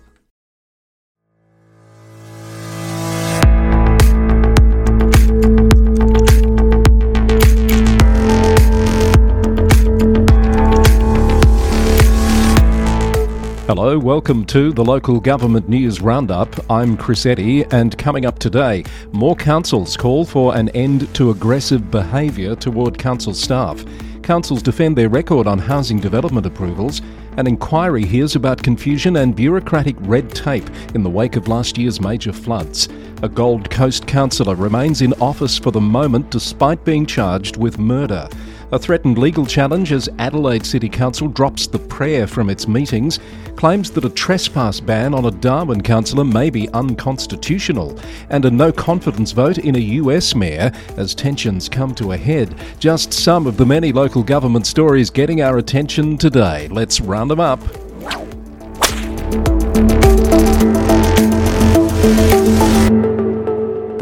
Hello, 13.66 13.97
welcome 13.97 14.44
to 14.47 14.73
the 14.73 14.83
Local 14.83 15.22
Government 15.22 15.69
News 15.69 16.02
Roundup. 16.02 16.69
I'm 16.69 16.97
Chris 16.97 17.25
Eddy, 17.25 17.64
and 17.72 17.97
coming 17.97 18.25
up 18.25 18.38
today, 18.38 18.83
more 19.14 19.38
councils 19.38 19.95
call 19.95 20.25
for 20.25 20.53
an 20.53 20.67
end 20.72 21.16
to 21.16 21.30
aggressive 21.30 21.89
behaviour 21.89 22.58
toward 22.58 22.97
council 22.97 23.34
staff. 23.34 23.86
Councils 24.22 24.61
defend 24.61 24.97
their 24.97 25.08
record 25.08 25.47
on 25.47 25.59
housing 25.59 25.97
development 25.97 26.45
approvals. 26.45 27.02
An 27.38 27.47
inquiry 27.47 28.03
hears 28.03 28.36
about 28.36 28.61
confusion 28.61 29.16
and 29.16 29.34
bureaucratic 29.34 29.95
red 30.02 30.30
tape 30.31 30.69
in 30.94 31.02
the 31.02 31.09
wake 31.09 31.38
of 31.38 31.47
last 31.47 31.78
year's 31.78 32.02
major 32.02 32.34
floods. 32.34 32.89
A 33.22 33.30
Gold 33.30 33.72
Coast 33.72 34.06
councillor 34.06 34.56
remains 34.56 35.02
in 35.02 35.14
office 35.22 35.58
for 35.58 35.72
the 35.72 35.80
moment 35.80 36.30
despite 36.31 36.84
being 36.84 37.06
charged 37.06 37.56
with 37.56 37.80
murder. 37.80 38.28
A 38.73 38.79
threatened 38.79 39.19
legal 39.19 39.45
challenge 39.45 39.91
as 39.91 40.09
Adelaide 40.17 40.66
City 40.66 40.89
Council 40.89 41.27
drops 41.27 41.67
the 41.67 41.77
prayer 41.77 42.25
from 42.25 42.49
its 42.49 42.67
meetings, 42.67 43.19
claims 43.55 43.91
that 43.91 44.03
a 44.03 44.09
trespass 44.09 44.79
ban 44.79 45.13
on 45.13 45.25
a 45.25 45.31
Darwin 45.31 45.79
councillor 45.79 46.23
may 46.23 46.49
be 46.49 46.67
unconstitutional, 46.69 47.99
and 48.31 48.45
a 48.45 48.49
no 48.49 48.71
confidence 48.71 49.31
vote 49.31 49.59
in 49.59 49.75
a 49.75 49.89
US 50.01 50.33
mayor 50.33 50.71
as 50.97 51.13
tensions 51.13 51.69
come 51.69 51.94
to 51.94 52.13
a 52.13 52.17
head. 52.17 52.55
Just 52.79 53.13
some 53.13 53.45
of 53.45 53.57
the 53.57 53.66
many 53.67 53.91
local 53.91 54.23
government 54.23 54.66
stories 54.66 55.11
getting 55.11 55.44
our 55.44 55.59
attention 55.59 56.17
today. 56.17 56.67
Let's 56.69 56.99
round 56.99 57.29
them 57.29 57.39
up. 57.39 57.59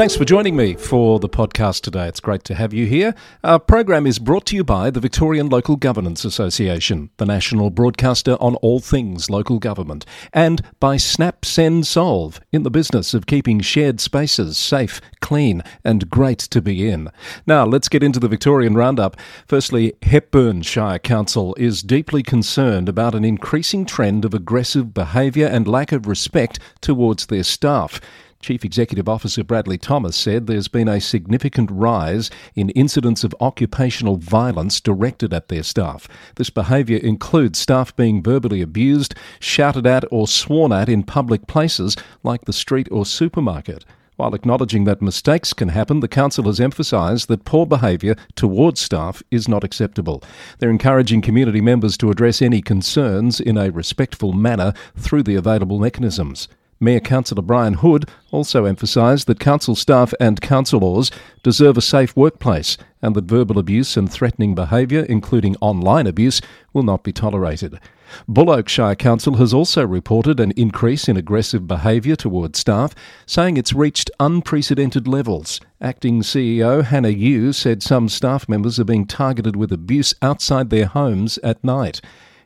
Thanks 0.01 0.15
for 0.15 0.25
joining 0.25 0.55
me 0.55 0.73
for 0.73 1.19
the 1.19 1.29
podcast 1.29 1.81
today. 1.81 2.07
It's 2.07 2.19
great 2.19 2.43
to 2.45 2.55
have 2.55 2.73
you 2.73 2.87
here. 2.87 3.13
Our 3.43 3.59
program 3.59 4.07
is 4.07 4.17
brought 4.17 4.47
to 4.47 4.55
you 4.55 4.63
by 4.63 4.89
the 4.89 4.99
Victorian 4.99 5.47
Local 5.47 5.75
Governance 5.75 6.25
Association, 6.25 7.11
the 7.17 7.25
national 7.27 7.69
broadcaster 7.69 8.35
on 8.41 8.55
all 8.55 8.79
things 8.79 9.29
local 9.29 9.59
government, 9.59 10.03
and 10.33 10.63
by 10.79 10.97
Snap 10.97 11.45
Send 11.45 11.85
Solve, 11.85 12.41
in 12.51 12.63
the 12.63 12.71
business 12.71 13.13
of 13.13 13.27
keeping 13.27 13.59
shared 13.59 13.99
spaces 13.99 14.57
safe, 14.57 15.01
clean, 15.19 15.61
and 15.85 16.09
great 16.09 16.39
to 16.39 16.63
be 16.63 16.89
in. 16.89 17.11
Now, 17.45 17.63
let's 17.63 17.87
get 17.87 18.01
into 18.01 18.19
the 18.19 18.27
Victorian 18.27 18.73
roundup. 18.73 19.15
Firstly, 19.45 19.93
Hepburn 20.01 20.63
Shire 20.63 20.97
Council 20.97 21.53
is 21.59 21.83
deeply 21.83 22.23
concerned 22.23 22.89
about 22.89 23.13
an 23.13 23.23
increasing 23.23 23.85
trend 23.85 24.25
of 24.25 24.33
aggressive 24.33 24.95
behaviour 24.95 25.45
and 25.45 25.67
lack 25.67 25.91
of 25.91 26.07
respect 26.07 26.57
towards 26.81 27.27
their 27.27 27.43
staff. 27.43 28.01
Chief 28.41 28.65
Executive 28.65 29.07
Officer 29.07 29.43
Bradley 29.43 29.77
Thomas 29.77 30.15
said 30.15 30.47
there's 30.47 30.67
been 30.67 30.87
a 30.87 30.99
significant 30.99 31.69
rise 31.71 32.29
in 32.55 32.69
incidents 32.71 33.23
of 33.23 33.35
occupational 33.39 34.17
violence 34.17 34.81
directed 34.81 35.33
at 35.33 35.47
their 35.47 35.63
staff. 35.63 36.07
This 36.35 36.49
behaviour 36.49 36.97
includes 36.97 37.59
staff 37.59 37.95
being 37.95 38.23
verbally 38.23 38.61
abused, 38.61 39.13
shouted 39.39 39.85
at, 39.85 40.03
or 40.11 40.27
sworn 40.27 40.71
at 40.71 40.89
in 40.89 41.03
public 41.03 41.47
places 41.47 41.95
like 42.23 42.45
the 42.45 42.53
street 42.53 42.87
or 42.91 43.05
supermarket. 43.05 43.85
While 44.17 44.35
acknowledging 44.35 44.83
that 44.83 45.01
mistakes 45.01 45.51
can 45.53 45.69
happen, 45.69 45.99
the 45.99 46.07
Council 46.07 46.43
has 46.45 46.59
emphasised 46.59 47.27
that 47.27 47.45
poor 47.45 47.65
behaviour 47.65 48.15
towards 48.35 48.79
staff 48.79 49.23
is 49.31 49.47
not 49.47 49.63
acceptable. 49.63 50.21
They're 50.59 50.69
encouraging 50.69 51.21
community 51.21 51.61
members 51.61 51.97
to 51.97 52.11
address 52.11 52.41
any 52.41 52.61
concerns 52.61 53.39
in 53.39 53.57
a 53.57 53.71
respectful 53.71 54.33
manner 54.33 54.73
through 54.95 55.23
the 55.23 55.35
available 55.35 55.79
mechanisms. 55.79 56.47
Mayor 56.83 56.99
Councillor 56.99 57.43
Brian 57.43 57.75
Hood 57.75 58.09
also 58.31 58.65
emphasised 58.65 59.27
that 59.27 59.39
council 59.39 59.75
staff 59.75 60.15
and 60.19 60.41
councillors 60.41 61.11
deserve 61.43 61.77
a 61.77 61.81
safe 61.81 62.17
workplace 62.17 62.75
and 63.03 63.13
that 63.15 63.25
verbal 63.25 63.59
abuse 63.59 63.95
and 63.95 64.11
threatening 64.11 64.55
behaviour, 64.55 65.01
including 65.01 65.55
online 65.61 66.07
abuse, 66.07 66.41
will 66.73 66.81
not 66.81 67.03
be 67.03 67.13
tolerated. 67.13 67.79
Bull 68.27 68.61
Shire 68.65 68.95
Council 68.95 69.35
has 69.35 69.53
also 69.53 69.85
reported 69.85 70.39
an 70.39 70.51
increase 70.57 71.07
in 71.07 71.17
aggressive 71.17 71.67
behaviour 71.67 72.15
towards 72.15 72.57
staff, 72.57 72.95
saying 73.27 73.57
it's 73.57 73.73
reached 73.73 74.09
unprecedented 74.19 75.07
levels. 75.07 75.59
Acting 75.79 76.23
CEO 76.23 76.83
Hannah 76.83 77.09
Yu 77.09 77.53
said 77.53 77.83
some 77.83 78.09
staff 78.09 78.49
members 78.49 78.79
are 78.79 78.85
being 78.85 79.05
targeted 79.05 79.55
with 79.55 79.71
abuse 79.71 80.15
outside 80.21 80.71
their 80.71 80.87
homes 80.87 81.37
at 81.43 81.63
night. 81.63 82.01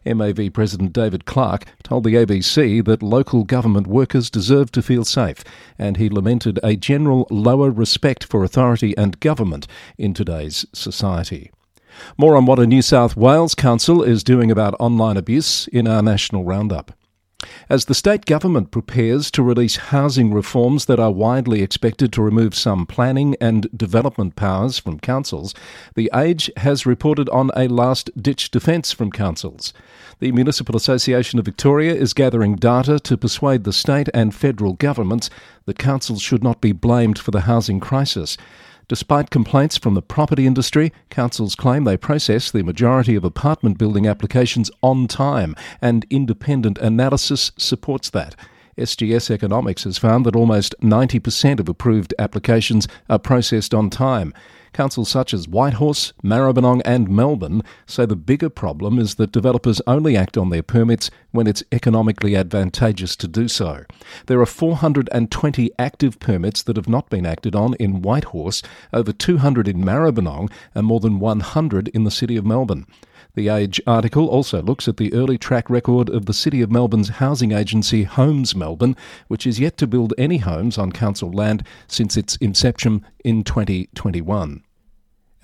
MAV 0.06 0.54
President 0.54 0.94
David 0.94 1.26
Clark 1.26 1.66
told 1.84 2.04
the 2.04 2.16
ABC 2.16 2.84
that 2.86 3.02
local 3.02 3.44
government 3.44 3.88
workers 3.88 4.30
deserve 4.30 4.72
to 4.72 4.82
feel 4.82 5.04
safe, 5.04 5.44
and 5.78 5.98
he 5.98 6.10
lamented 6.10 6.60
a 6.64 6.76
general 6.76 7.28
lower 7.30 7.72
respect 7.72 8.24
for 8.24 8.44
authority 8.44 8.96
and 8.98 9.20
government 9.20 9.68
in 9.98 10.14
today's 10.14 10.66
society. 10.74 11.52
More 12.18 12.36
on 12.36 12.46
what 12.46 12.60
a 12.60 12.68
New 12.68 12.82
South 12.82 13.16
Wales 13.16 13.56
council 13.56 14.04
is 14.04 14.24
doing 14.24 14.52
about 14.52 14.76
online 14.80 15.18
abuse 15.18 15.68
in 15.68 15.88
our 15.88 16.02
national 16.02 16.44
roundup. 16.44 16.92
As 17.70 17.86
the 17.86 17.94
state 17.94 18.26
government 18.26 18.72
prepares 18.72 19.30
to 19.32 19.44
release 19.44 19.76
housing 19.76 20.34
reforms 20.34 20.86
that 20.86 21.00
are 21.00 21.12
widely 21.12 21.62
expected 21.62 22.14
to 22.14 22.22
remove 22.22 22.56
some 22.56 22.86
planning 22.86 23.36
and 23.42 23.68
development 23.76 24.36
powers 24.36 24.80
from 24.80 25.00
councils, 25.00 25.54
the 25.96 26.10
Age 26.14 26.50
has 26.58 26.86
reported 26.86 27.28
on 27.30 27.52
a 27.56 27.68
last 27.68 28.10
ditch 28.22 28.52
defence 28.52 28.92
from 28.92 29.12
councils. 29.12 29.74
The 30.20 30.32
Municipal 30.32 30.78
Association 30.78 31.38
of 31.38 31.46
Victoria 31.46 31.94
is 31.94 32.14
gathering 32.14 32.56
data 32.56 33.00
to 33.00 33.18
persuade 33.18 33.64
the 33.64 33.74
state 33.74 34.08
and 34.14 34.34
federal 34.34 34.74
governments 34.74 35.30
that 35.66 35.78
councils 35.78 36.22
should 36.22 36.44
not 36.44 36.62
be 36.62 36.72
blamed 36.72 37.20
for 37.20 37.32
the 37.32 37.42
housing 37.42 37.80
crisis. 37.82 38.38
Despite 38.88 39.32
complaints 39.32 39.78
from 39.78 39.96
the 39.96 40.02
property 40.04 40.46
industry, 40.46 40.94
councils 41.10 41.56
claim 41.56 41.86
they 41.86 41.98
process 41.98 42.52
the 42.52 42.62
majority 42.62 43.16
of 43.16 43.24
apartment 43.24 43.80
building 43.80 44.06
applications 44.06 44.70
on 44.84 45.08
time, 45.08 45.56
and 45.82 46.06
independent 46.12 46.78
analysis 46.78 47.52
supports 47.58 48.12
that. 48.12 48.36
SGS 48.78 49.32
Economics 49.32 49.86
has 49.86 49.98
found 49.98 50.26
that 50.26 50.36
almost 50.36 50.76
90% 50.82 51.60
of 51.60 51.70
approved 51.70 52.14
applications 52.20 52.88
are 53.10 53.20
processed 53.20 53.74
on 53.74 53.90
time. 53.90 54.34
Councils 54.74 55.08
such 55.08 55.34
as 55.34 55.48
Whitehorse, 55.48 56.12
Maribyrnong, 56.22 56.82
and 56.84 57.10
Melbourne 57.10 57.64
say 57.86 58.06
the 58.06 58.18
bigger 58.18 58.50
problem 58.50 59.00
is 59.00 59.16
that 59.16 59.32
developers 59.32 59.82
only 59.88 60.18
act 60.18 60.38
on 60.38 60.50
their 60.50 60.62
permits 60.62 61.10
when 61.32 61.48
it's 61.48 61.64
economically 61.72 62.36
advantageous 62.36 63.16
to 63.16 63.30
do 63.30 63.48
so. 63.48 63.86
There 64.26 64.42
are 64.42 64.46
420 64.46 65.72
active 65.80 66.20
permits 66.20 66.62
that 66.64 66.76
have 66.76 66.90
not 66.90 67.10
been 67.10 67.26
acted 67.26 67.56
on 67.56 67.76
in 67.76 68.02
Whitehorse, 68.02 68.62
over 68.92 69.14
200 69.14 69.70
in 69.70 69.78
Maribyrnong, 69.78 70.52
and 70.74 70.86
more 70.86 71.00
than 71.00 71.20
100 71.20 71.88
in 71.88 72.04
the 72.04 72.12
City 72.12 72.36
of 72.36 72.46
Melbourne. 72.46 72.86
The 73.36 73.50
Age 73.50 73.82
article 73.86 74.28
also 74.28 74.62
looks 74.62 74.88
at 74.88 74.96
the 74.96 75.14
early 75.14 75.38
track 75.38 75.70
record 75.70 76.10
of 76.10 76.26
the 76.26 76.34
City 76.34 76.62
of 76.62 76.72
Melbourne's 76.72 77.10
housing 77.10 77.52
agency 77.52 78.04
Homes 78.04 78.56
Melbourne, 78.56 78.96
which 79.28 79.46
is 79.46 79.60
yet 79.60 79.78
to 79.80 79.88
build 79.88 80.14
any 80.18 80.38
homes 80.38 80.78
on 80.78 80.94
council 80.94 81.32
land 81.32 81.64
since 81.86 82.16
its 82.16 82.38
inception 82.38 83.06
in 83.26 83.44
2021. 83.44 84.65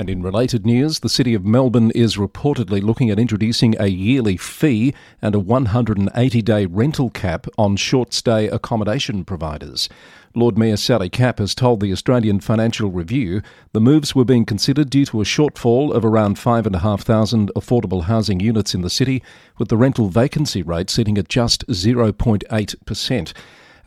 And 0.02 0.10
in 0.10 0.24
related 0.24 0.66
news, 0.66 1.02
the 1.02 1.10
City 1.10 1.36
of 1.36 1.46
Melbourne 1.46 1.92
is 1.92 2.18
reportedly 2.18 2.82
looking 2.82 3.12
at 3.12 3.20
introducing 3.20 3.76
a 3.80 3.86
yearly 3.86 4.36
fee 4.36 4.96
and 5.22 5.36
a 5.36 5.40
180 5.40 6.42
day 6.42 6.66
rental 6.66 7.12
cap 7.12 7.46
on 7.56 7.76
short 7.76 8.12
stay 8.12 8.48
accommodation 8.48 9.24
providers. 9.24 9.90
Lord 10.34 10.58
Mayor 10.58 10.78
Sally 10.78 11.08
Capp 11.08 11.38
has 11.38 11.54
told 11.54 11.82
the 11.82 11.92
Australian 11.92 12.40
Financial 12.40 12.90
Review 12.90 13.44
the 13.74 13.80
moves 13.80 14.16
were 14.16 14.26
being 14.26 14.44
considered 14.44 14.90
due 14.90 15.06
to 15.06 15.22
a 15.22 15.24
shortfall 15.24 15.94
of 15.94 16.04
around 16.04 16.40
5,500 16.40 17.52
affordable 17.56 18.06
housing 18.06 18.40
units 18.40 18.74
in 18.74 18.82
the 18.82 18.90
city, 18.90 19.22
with 19.60 19.68
the 19.68 19.78
rental 19.78 20.10
vacancy 20.10 20.64
rate 20.64 20.90
sitting 20.90 21.20
at 21.20 21.30
just 21.30 21.68
0.8%. 21.68 23.34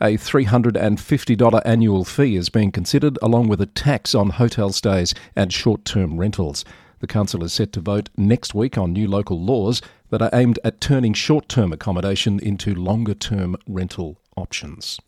A 0.01 0.17
$350 0.17 1.61
annual 1.63 2.03
fee 2.03 2.35
is 2.35 2.49
being 2.49 2.71
considered, 2.71 3.17
along 3.21 3.47
with 3.47 3.61
a 3.61 3.65
tax 3.65 4.13
on 4.13 4.31
hotel 4.31 4.71
stays 4.71 5.13
and 5.35 5.53
short 5.53 5.85
term 5.85 6.17
rentals. 6.17 6.65
The 6.99 7.07
Council 7.07 7.43
is 7.43 7.53
set 7.53 7.71
to 7.73 7.79
vote 7.79 8.09
next 8.17 8.53
week 8.53 8.77
on 8.77 8.91
new 8.91 9.07
local 9.07 9.39
laws 9.39 9.81
that 10.09 10.21
are 10.21 10.29
aimed 10.33 10.59
at 10.63 10.81
turning 10.81 11.13
short 11.13 11.47
term 11.47 11.71
accommodation 11.71 12.39
into 12.39 12.75
longer 12.75 13.13
term 13.13 13.55
rental 13.67 14.17
options. 14.35 14.99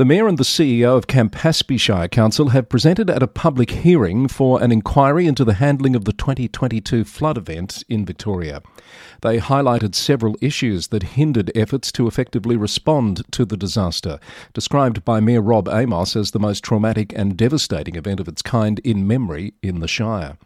The 0.00 0.06
Mayor 0.06 0.28
and 0.28 0.38
the 0.38 0.44
CEO 0.44 0.96
of 0.96 1.08
Campaspe 1.08 1.78
Shire 1.78 2.08
Council 2.08 2.48
have 2.48 2.70
presented 2.70 3.10
at 3.10 3.22
a 3.22 3.26
public 3.26 3.70
hearing 3.70 4.28
for 4.28 4.62
an 4.62 4.72
inquiry 4.72 5.26
into 5.26 5.44
the 5.44 5.52
handling 5.52 5.94
of 5.94 6.06
the 6.06 6.14
2022 6.14 7.04
flood 7.04 7.36
event 7.36 7.84
in 7.86 8.06
Victoria. 8.06 8.62
They 9.20 9.36
highlighted 9.36 9.94
several 9.94 10.38
issues 10.40 10.88
that 10.88 11.02
hindered 11.02 11.52
efforts 11.54 11.92
to 11.92 12.06
effectively 12.06 12.56
respond 12.56 13.30
to 13.32 13.44
the 13.44 13.58
disaster, 13.58 14.18
described 14.54 15.04
by 15.04 15.20
Mayor 15.20 15.42
Rob 15.42 15.68
Amos 15.68 16.16
as 16.16 16.30
the 16.30 16.40
most 16.40 16.64
traumatic 16.64 17.12
and 17.14 17.36
devastating 17.36 17.96
event 17.96 18.20
of 18.20 18.28
its 18.28 18.40
kind 18.40 18.78
in 18.78 19.06
memory 19.06 19.52
in 19.62 19.80
the 19.80 19.86
Shire. 19.86 20.38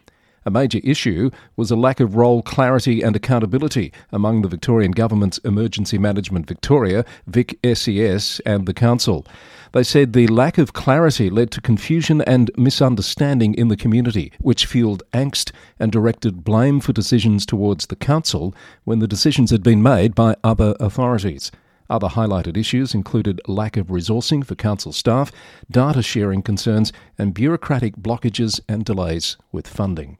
A 0.46 0.50
major 0.50 0.80
issue 0.84 1.30
was 1.56 1.70
a 1.70 1.76
lack 1.76 2.00
of 2.00 2.16
role 2.16 2.42
clarity 2.42 3.00
and 3.00 3.16
accountability 3.16 3.92
among 4.12 4.42
the 4.42 4.48
Victorian 4.48 4.92
Government's 4.92 5.38
Emergency 5.38 5.96
Management 5.96 6.46
Victoria, 6.46 7.06
Vic 7.26 7.58
SES, 7.64 8.40
and 8.44 8.66
the 8.66 8.74
Council. 8.74 9.26
They 9.72 9.82
said 9.82 10.12
the 10.12 10.26
lack 10.26 10.58
of 10.58 10.74
clarity 10.74 11.30
led 11.30 11.50
to 11.52 11.62
confusion 11.62 12.20
and 12.20 12.50
misunderstanding 12.58 13.54
in 13.54 13.68
the 13.68 13.76
community, 13.76 14.32
which 14.38 14.66
fueled 14.66 15.02
angst 15.14 15.50
and 15.80 15.90
directed 15.90 16.44
blame 16.44 16.78
for 16.78 16.92
decisions 16.92 17.46
towards 17.46 17.86
the 17.86 17.96
Council 17.96 18.54
when 18.84 18.98
the 18.98 19.08
decisions 19.08 19.50
had 19.50 19.62
been 19.62 19.82
made 19.82 20.14
by 20.14 20.36
other 20.44 20.74
authorities. 20.78 21.50
Other 21.88 22.08
highlighted 22.08 22.56
issues 22.56 22.94
included 22.94 23.40
lack 23.46 23.76
of 23.76 23.86
resourcing 23.86 24.44
for 24.44 24.54
council 24.54 24.92
staff, 24.92 25.32
data 25.70 26.02
sharing 26.02 26.42
concerns, 26.42 26.92
and 27.18 27.34
bureaucratic 27.34 27.96
blockages 27.96 28.60
and 28.68 28.84
delays 28.84 29.36
with 29.52 29.66
funding. 29.66 30.18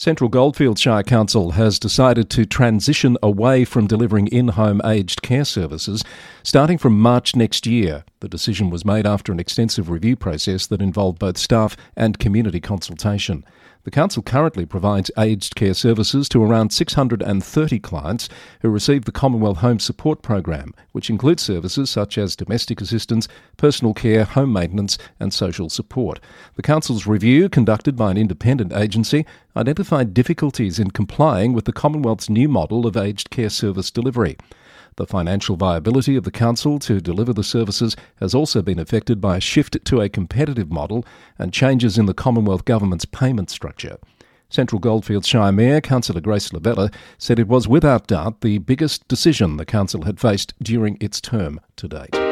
Central 0.00 0.30
Goldfields 0.30 0.80
Shire 0.80 1.02
Council 1.02 1.50
has 1.50 1.78
decided 1.78 2.30
to 2.30 2.46
transition 2.46 3.18
away 3.22 3.66
from 3.66 3.86
delivering 3.86 4.28
in 4.28 4.48
home 4.48 4.80
aged 4.82 5.20
care 5.20 5.44
services 5.44 6.02
starting 6.42 6.78
from 6.78 6.98
March 6.98 7.36
next 7.36 7.66
year. 7.66 8.06
The 8.20 8.28
decision 8.28 8.70
was 8.70 8.82
made 8.82 9.06
after 9.06 9.30
an 9.30 9.38
extensive 9.38 9.90
review 9.90 10.16
process 10.16 10.66
that 10.68 10.80
involved 10.80 11.18
both 11.18 11.36
staff 11.36 11.76
and 11.96 12.18
community 12.18 12.60
consultation. 12.60 13.44
The 13.82 13.90
Council 13.90 14.22
currently 14.22 14.66
provides 14.66 15.10
aged 15.16 15.54
care 15.54 15.72
services 15.72 16.28
to 16.28 16.44
around 16.44 16.70
630 16.70 17.78
clients 17.78 18.28
who 18.60 18.68
receive 18.68 19.06
the 19.06 19.12
Commonwealth 19.12 19.58
Home 19.58 19.78
Support 19.78 20.20
Program, 20.20 20.74
which 20.92 21.08
includes 21.08 21.42
services 21.42 21.88
such 21.88 22.18
as 22.18 22.36
domestic 22.36 22.82
assistance, 22.82 23.26
personal 23.56 23.94
care, 23.94 24.24
home 24.24 24.52
maintenance, 24.52 24.98
and 25.18 25.32
social 25.32 25.70
support. 25.70 26.20
The 26.56 26.62
Council's 26.62 27.06
review, 27.06 27.48
conducted 27.48 27.96
by 27.96 28.10
an 28.10 28.18
independent 28.18 28.74
agency, 28.74 29.24
identified 29.56 30.12
difficulties 30.12 30.78
in 30.78 30.90
complying 30.90 31.54
with 31.54 31.64
the 31.64 31.72
Commonwealth's 31.72 32.28
new 32.28 32.50
model 32.50 32.86
of 32.86 32.98
aged 32.98 33.30
care 33.30 33.48
service 33.48 33.90
delivery. 33.90 34.36
The 35.00 35.06
financial 35.06 35.56
viability 35.56 36.14
of 36.16 36.24
the 36.24 36.30
Council 36.30 36.78
to 36.80 37.00
deliver 37.00 37.32
the 37.32 37.42
services 37.42 37.96
has 38.16 38.34
also 38.34 38.60
been 38.60 38.78
affected 38.78 39.18
by 39.18 39.38
a 39.38 39.40
shift 39.40 39.82
to 39.82 40.02
a 40.02 40.10
competitive 40.10 40.70
model 40.70 41.06
and 41.38 41.54
changes 41.54 41.96
in 41.96 42.04
the 42.04 42.12
Commonwealth 42.12 42.66
Government's 42.66 43.06
payment 43.06 43.48
structure. 43.48 43.96
Central 44.50 44.78
Goldfields 44.78 45.26
Shire 45.26 45.52
Mayor, 45.52 45.80
Councillor 45.80 46.20
Grace 46.20 46.52
La 46.52 46.60
Vella, 46.60 46.90
said 47.16 47.38
it 47.38 47.48
was 47.48 47.66
without 47.66 48.08
doubt 48.08 48.42
the 48.42 48.58
biggest 48.58 49.08
decision 49.08 49.56
the 49.56 49.64
Council 49.64 50.02
had 50.02 50.20
faced 50.20 50.52
during 50.62 50.98
its 51.00 51.18
term 51.18 51.60
to 51.76 51.88
date. 51.88 52.29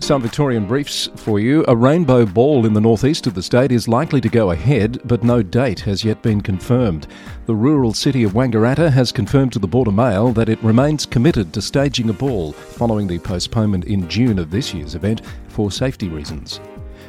Some 0.00 0.20
Victorian 0.20 0.66
briefs 0.66 1.08
for 1.16 1.40
you. 1.40 1.64
A 1.66 1.74
rainbow 1.74 2.26
ball 2.26 2.66
in 2.66 2.74
the 2.74 2.80
northeast 2.80 3.26
of 3.26 3.32
the 3.32 3.42
state 3.42 3.72
is 3.72 3.88
likely 3.88 4.20
to 4.20 4.28
go 4.28 4.50
ahead, 4.50 5.00
but 5.04 5.22
no 5.22 5.42
date 5.42 5.80
has 5.80 6.04
yet 6.04 6.20
been 6.20 6.42
confirmed. 6.42 7.06
The 7.46 7.54
rural 7.54 7.94
city 7.94 8.22
of 8.22 8.32
Wangaratta 8.32 8.90
has 8.90 9.12
confirmed 9.12 9.54
to 9.54 9.58
the 9.58 9.66
Border 9.66 9.92
Mail 9.92 10.32
that 10.32 10.50
it 10.50 10.62
remains 10.62 11.06
committed 11.06 11.54
to 11.54 11.62
staging 11.62 12.10
a 12.10 12.12
ball 12.12 12.52
following 12.52 13.06
the 13.06 13.18
postponement 13.18 13.86
in 13.86 14.06
June 14.08 14.38
of 14.38 14.50
this 14.50 14.74
year's 14.74 14.94
event 14.94 15.22
for 15.48 15.70
safety 15.70 16.08
reasons. 16.08 16.60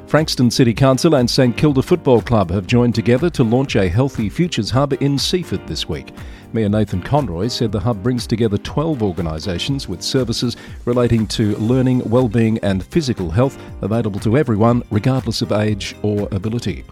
Frankston 0.08 0.52
City 0.52 0.74
Council 0.74 1.16
and 1.16 1.30
St 1.30 1.58
Kilda 1.58 1.82
Football 1.82 2.22
Club 2.22 2.52
have 2.52 2.68
joined 2.68 2.96
together 2.96 3.30
to 3.32 3.44
launch 3.44 3.76
a 3.76 3.90
Healthy 3.90 4.30
Futures 4.30 4.70
Hub 4.70 4.94
in 5.02 5.18
Seaford 5.18 5.66
this 5.68 5.90
week. 5.90 6.14
Mayor 6.56 6.70
Nathan 6.70 7.02
Conroy 7.02 7.50
said 7.50 7.74
the 7.74 7.82
hub 7.82 8.02
brings 8.02 8.26
together 8.26 8.58
12 8.58 9.04
organisations 9.04 9.90
with 9.90 10.02
services 10.02 10.56
relating 10.86 11.28
to 11.28 11.54
learning, 11.58 12.10
well-being 12.10 12.60
and 12.60 12.86
physical 12.86 13.30
health 13.30 13.62
available 13.82 14.22
to 14.22 14.38
everyone 14.38 14.82
regardless 14.90 15.42
of 15.42 15.52
age 15.52 15.98
or 16.02 16.30
ability. 16.32 16.86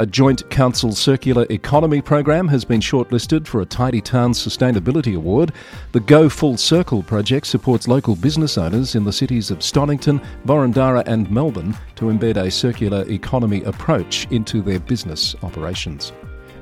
A 0.00 0.06
joint 0.06 0.50
council 0.50 0.90
circular 0.90 1.46
economy 1.48 2.02
program 2.02 2.48
has 2.48 2.64
been 2.64 2.80
shortlisted 2.80 3.46
for 3.46 3.60
a 3.60 3.64
Tidy 3.64 4.00
Town 4.00 4.32
Sustainability 4.32 5.14
Award. 5.14 5.52
The 5.92 6.00
Go 6.00 6.28
Full 6.28 6.56
Circle 6.56 7.04
project 7.04 7.46
supports 7.46 7.86
local 7.86 8.16
business 8.16 8.58
owners 8.58 8.96
in 8.96 9.04
the 9.04 9.12
cities 9.12 9.52
of 9.52 9.58
Stonnington, 9.58 10.20
Boroondara, 10.44 11.04
and 11.06 11.30
Melbourne 11.30 11.76
to 11.94 12.06
embed 12.06 12.36
a 12.36 12.50
circular 12.50 13.08
economy 13.08 13.62
approach 13.62 14.26
into 14.32 14.60
their 14.60 14.80
business 14.80 15.36
operations. 15.44 16.12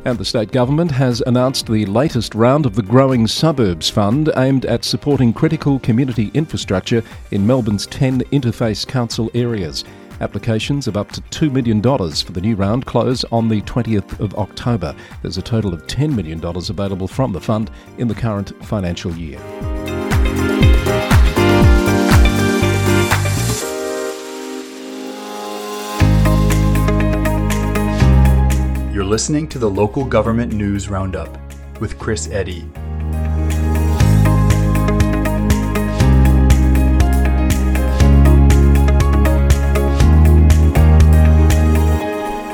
And 0.06 0.16
the 0.16 0.24
state 0.24 0.50
government 0.50 0.90
has 0.92 1.22
announced 1.26 1.66
the 1.66 1.84
latest 1.84 2.34
round 2.34 2.64
of 2.64 2.74
the 2.74 2.82
Growing 2.82 3.26
Suburbs 3.26 3.90
Fund 3.90 4.30
aimed 4.36 4.64
at 4.64 4.82
supporting 4.82 5.32
critical 5.32 5.78
community 5.80 6.30
infrastructure 6.32 7.02
in 7.32 7.46
Melbourne's 7.46 7.86
10 7.86 8.22
interface 8.32 8.86
council 8.86 9.30
areas. 9.34 9.84
Applications 10.22 10.86
of 10.86 10.96
up 10.96 11.12
to 11.12 11.20
$2 11.20 11.52
million 11.52 11.82
for 11.82 12.32
the 12.32 12.40
new 12.40 12.56
round 12.56 12.86
close 12.86 13.24
on 13.24 13.48
the 13.48 13.60
20th 13.62 14.18
of 14.20 14.34
October. 14.36 14.94
There's 15.20 15.38
a 15.38 15.42
total 15.42 15.74
of 15.74 15.86
$10 15.86 16.14
million 16.14 16.42
available 16.44 17.08
from 17.08 17.32
the 17.32 17.40
fund 17.40 17.70
in 17.98 18.08
the 18.08 18.14
current 18.14 18.52
financial 18.64 19.12
year. 19.12 19.38
Listening 29.10 29.48
to 29.48 29.58
the 29.58 29.68
Local 29.68 30.04
Government 30.04 30.52
News 30.52 30.88
Roundup 30.88 31.36
with 31.80 31.98
Chris 31.98 32.28
Eddy. 32.30 32.64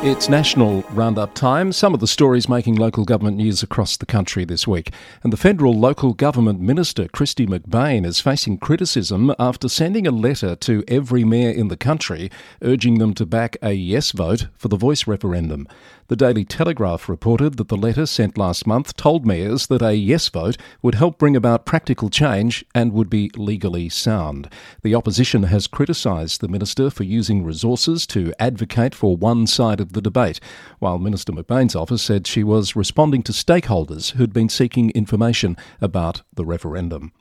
It's 0.08 0.28
national 0.28 0.82
roundup 0.92 1.34
time. 1.34 1.72
Some 1.72 1.92
of 1.92 1.98
the 1.98 2.06
stories 2.06 2.48
making 2.48 2.76
local 2.76 3.04
government 3.04 3.38
news 3.38 3.64
across 3.64 3.96
the 3.96 4.06
country 4.06 4.44
this 4.44 4.64
week. 4.64 4.92
And 5.24 5.32
the 5.32 5.36
federal 5.36 5.74
local 5.74 6.14
government 6.14 6.60
minister, 6.60 7.06
Kristy 7.06 7.44
McBain, 7.44 8.06
is 8.06 8.20
facing 8.20 8.58
criticism 8.58 9.34
after 9.36 9.68
sending 9.68 10.06
a 10.06 10.12
letter 10.12 10.54
to 10.54 10.84
every 10.86 11.24
mayor 11.24 11.50
in 11.50 11.66
the 11.66 11.76
country 11.76 12.30
urging 12.62 12.98
them 12.98 13.14
to 13.14 13.26
back 13.26 13.56
a 13.60 13.72
yes 13.72 14.12
vote 14.12 14.46
for 14.56 14.68
the 14.68 14.76
voice 14.76 15.08
referendum. 15.08 15.66
The 16.08 16.14
Daily 16.14 16.44
Telegraph 16.44 17.08
reported 17.08 17.56
that 17.56 17.66
the 17.66 17.76
letter 17.76 18.06
sent 18.06 18.38
last 18.38 18.64
month 18.64 18.94
told 18.94 19.26
mayors 19.26 19.66
that 19.66 19.82
a 19.82 19.96
yes 19.96 20.28
vote 20.28 20.56
would 20.80 20.94
help 20.94 21.18
bring 21.18 21.34
about 21.34 21.66
practical 21.66 22.10
change 22.10 22.64
and 22.76 22.92
would 22.92 23.10
be 23.10 23.28
legally 23.34 23.88
sound. 23.88 24.48
The 24.82 24.94
opposition 24.94 25.42
has 25.44 25.66
criticised 25.66 26.40
the 26.40 26.46
minister 26.46 26.90
for 26.90 27.02
using 27.02 27.42
resources 27.42 28.06
to 28.08 28.32
advocate 28.38 28.94
for 28.94 29.16
one 29.16 29.48
side 29.48 29.80
of 29.80 29.95
the 29.96 30.00
debate, 30.00 30.38
while 30.78 30.98
Minister 30.98 31.32
McBain's 31.32 31.74
office 31.74 32.02
said 32.02 32.26
she 32.26 32.44
was 32.44 32.76
responding 32.76 33.24
to 33.24 33.32
stakeholders 33.32 34.12
who'd 34.12 34.32
been 34.32 34.48
seeking 34.48 34.90
information 34.90 35.56
about 35.80 36.22
the 36.32 36.44
referendum. 36.44 37.12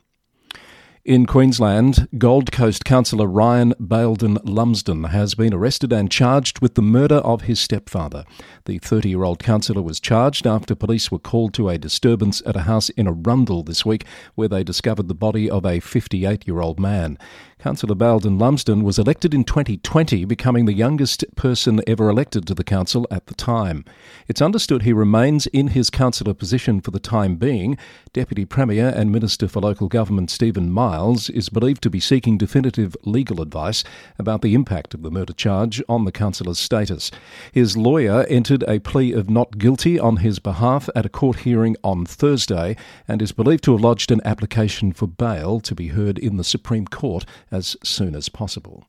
In 1.06 1.24
Queensland, 1.24 2.08
Gold 2.18 2.50
Coast 2.50 2.84
councillor 2.84 3.28
Ryan 3.28 3.74
Bayldon-Lumsden 3.80 5.04
has 5.04 5.36
been 5.36 5.54
arrested 5.54 5.92
and 5.92 6.10
charged 6.10 6.60
with 6.60 6.74
the 6.74 6.82
murder 6.82 7.18
of 7.18 7.42
his 7.42 7.60
stepfather. 7.60 8.24
The 8.64 8.78
30 8.78 9.10
year 9.10 9.22
old 9.22 9.38
councillor 9.38 9.82
was 9.82 10.00
charged 10.00 10.48
after 10.48 10.74
police 10.74 11.12
were 11.12 11.20
called 11.20 11.54
to 11.54 11.68
a 11.68 11.78
disturbance 11.78 12.42
at 12.44 12.56
a 12.56 12.62
house 12.62 12.88
in 12.88 13.06
Arundel 13.06 13.62
this 13.62 13.86
week 13.86 14.04
where 14.34 14.48
they 14.48 14.64
discovered 14.64 15.06
the 15.06 15.14
body 15.14 15.48
of 15.48 15.64
a 15.64 15.78
58 15.78 16.44
year 16.44 16.60
old 16.60 16.80
man. 16.80 17.18
Councillor 17.58 17.94
Bayldon 17.94 18.38
Lumsden 18.38 18.84
was 18.84 18.98
elected 18.98 19.32
in 19.32 19.42
2020, 19.42 20.26
becoming 20.26 20.66
the 20.66 20.74
youngest 20.74 21.24
person 21.36 21.80
ever 21.86 22.10
elected 22.10 22.46
to 22.46 22.54
the 22.54 22.62
council 22.62 23.06
at 23.10 23.26
the 23.26 23.34
time. 23.34 23.82
It's 24.28 24.42
understood 24.42 24.82
he 24.82 24.92
remains 24.92 25.46
in 25.48 25.68
his 25.68 25.88
councillor 25.88 26.34
position 26.34 26.82
for 26.82 26.90
the 26.90 27.00
time 27.00 27.36
being. 27.36 27.78
Deputy 28.12 28.44
Premier 28.44 28.92
and 28.94 29.10
Minister 29.10 29.48
for 29.48 29.60
Local 29.60 29.88
Government 29.88 30.30
Stephen 30.30 30.70
Miles 30.70 31.30
is 31.30 31.48
believed 31.48 31.82
to 31.82 31.90
be 31.90 31.98
seeking 31.98 32.36
definitive 32.36 32.94
legal 33.04 33.40
advice 33.40 33.82
about 34.18 34.42
the 34.42 34.54
impact 34.54 34.92
of 34.92 35.02
the 35.02 35.10
murder 35.10 35.32
charge 35.32 35.82
on 35.88 36.04
the 36.04 36.12
councillor's 36.12 36.58
status. 36.58 37.10
His 37.52 37.74
lawyer 37.74 38.26
entered 38.28 38.64
a 38.68 38.80
plea 38.80 39.12
of 39.12 39.30
not 39.30 39.56
guilty 39.56 39.98
on 39.98 40.18
his 40.18 40.38
behalf 40.38 40.90
at 40.94 41.06
a 41.06 41.10
court 41.10 41.38
hearing 41.40 41.74
on 41.82 42.04
Thursday 42.04 42.76
and 43.08 43.22
is 43.22 43.32
believed 43.32 43.64
to 43.64 43.72
have 43.72 43.80
lodged 43.80 44.12
an 44.12 44.20
application 44.26 44.92
for 44.92 45.06
bail 45.06 45.58
to 45.60 45.74
be 45.74 45.88
heard 45.88 46.18
in 46.18 46.36
the 46.36 46.44
Supreme 46.44 46.86
Court 46.86 47.24
as 47.56 47.76
soon 47.82 48.14
as 48.14 48.28
possible. 48.28 48.86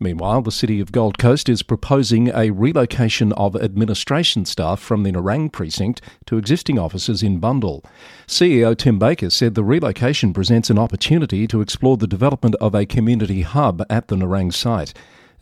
Meanwhile, 0.00 0.42
the 0.42 0.50
City 0.50 0.80
of 0.80 0.92
Gold 0.92 1.18
Coast 1.18 1.48
is 1.48 1.62
proposing 1.62 2.28
a 2.28 2.50
relocation 2.50 3.32
of 3.34 3.56
administration 3.56 4.44
staff 4.44 4.80
from 4.80 5.02
the 5.02 5.12
Nerang 5.12 5.50
precinct 5.50 6.02
to 6.26 6.36
existing 6.36 6.78
offices 6.78 7.22
in 7.22 7.40
Bundall. 7.40 7.84
CEO 8.26 8.76
Tim 8.76 8.98
Baker 8.98 9.30
said 9.30 9.54
the 9.54 9.64
relocation 9.64 10.34
presents 10.34 10.68
an 10.68 10.78
opportunity 10.78 11.46
to 11.46 11.60
explore 11.60 11.96
the 11.96 12.08
development 12.08 12.56
of 12.60 12.74
a 12.74 12.84
community 12.84 13.42
hub 13.42 13.82
at 13.88 14.08
the 14.08 14.16
Nerang 14.16 14.52
site. 14.52 14.92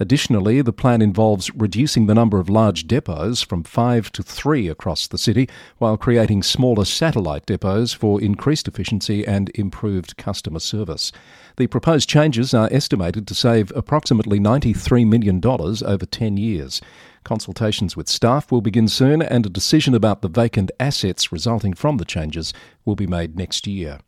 Additionally, 0.02 0.60
the 0.62 0.72
plan 0.72 1.00
involves 1.00 1.54
reducing 1.54 2.06
the 2.06 2.14
number 2.14 2.40
of 2.40 2.50
large 2.50 2.88
depots 2.88 3.40
from 3.40 3.62
five 3.62 4.10
to 4.10 4.20
three 4.20 4.66
across 4.66 5.06
the 5.06 5.16
city 5.16 5.48
while 5.78 5.96
creating 5.96 6.42
smaller 6.42 6.84
satellite 6.84 7.46
depots 7.46 7.92
for 7.92 8.20
increased 8.20 8.66
efficiency 8.66 9.24
and 9.24 9.52
improved 9.54 10.16
customer 10.16 10.58
service. 10.58 11.12
The 11.56 11.68
proposed 11.68 12.08
changes 12.08 12.52
are 12.52 12.68
estimated 12.72 13.28
to 13.28 13.34
save 13.36 13.70
approximately 13.76 14.40
$93 14.40 15.06
million 15.06 15.40
over 15.46 16.04
10 16.04 16.36
years. 16.36 16.80
Consultations 17.22 17.96
with 17.96 18.08
staff 18.08 18.50
will 18.50 18.60
begin 18.60 18.88
soon, 18.88 19.22
and 19.22 19.46
a 19.46 19.48
decision 19.48 19.94
about 19.94 20.20
the 20.20 20.28
vacant 20.28 20.72
assets 20.80 21.30
resulting 21.30 21.74
from 21.74 21.98
the 21.98 22.04
changes 22.04 22.52
will 22.84 22.96
be 22.96 23.06
made 23.06 23.36
next 23.36 23.68
year. 23.68 24.00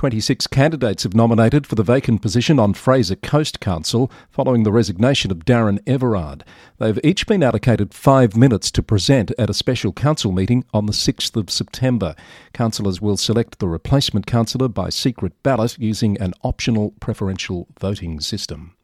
26 0.00 0.46
candidates 0.46 1.02
have 1.02 1.12
nominated 1.12 1.66
for 1.66 1.74
the 1.74 1.82
vacant 1.82 2.22
position 2.22 2.58
on 2.58 2.72
Fraser 2.72 3.16
Coast 3.16 3.60
Council 3.60 4.10
following 4.30 4.62
the 4.62 4.72
resignation 4.72 5.30
of 5.30 5.44
Darren 5.44 5.78
Everard. 5.86 6.42
They've 6.78 6.98
each 7.04 7.26
been 7.26 7.42
allocated 7.42 7.92
five 7.92 8.34
minutes 8.34 8.70
to 8.70 8.82
present 8.82 9.30
at 9.36 9.50
a 9.50 9.52
special 9.52 9.92
council 9.92 10.32
meeting 10.32 10.64
on 10.72 10.86
the 10.86 10.94
6th 10.94 11.36
of 11.36 11.50
September. 11.50 12.14
Councillors 12.54 13.02
will 13.02 13.18
select 13.18 13.58
the 13.58 13.68
replacement 13.68 14.26
councillor 14.26 14.68
by 14.68 14.88
secret 14.88 15.34
ballot 15.42 15.78
using 15.78 16.16
an 16.16 16.32
optional 16.42 16.94
preferential 17.00 17.66
voting 17.78 18.20
system 18.20 18.74